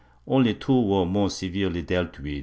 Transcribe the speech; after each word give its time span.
Only 0.25 0.55
two 0.55 0.81
were 0.81 1.05
more 1.05 1.29
severely 1.29 1.83
dealt 1.83 2.17
with. 2.19 2.39